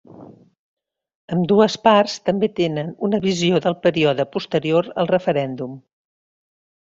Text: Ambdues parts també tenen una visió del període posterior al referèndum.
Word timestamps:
Ambdues 1.35 1.75
parts 1.87 2.15
també 2.29 2.49
tenen 2.59 2.89
una 3.09 3.19
visió 3.27 3.59
del 3.67 3.77
període 3.85 4.27
posterior 4.37 4.91
al 5.03 5.11
referèndum. 5.13 5.77